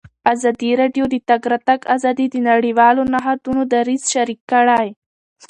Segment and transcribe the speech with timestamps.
[0.33, 4.87] ازادي راډیو د د تګ راتګ ازادي د نړیوالو نهادونو دریځ شریک کړی.